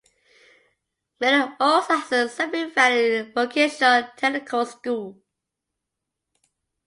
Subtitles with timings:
[1.19, 5.19] Many also has a Sabine Valley Vocational-Technical School.